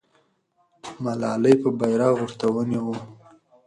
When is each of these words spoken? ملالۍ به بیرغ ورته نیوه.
ملالۍ 1.03 1.55
به 1.61 1.69
بیرغ 1.79 2.13
ورته 2.19 2.47
نیوه. 2.69 2.95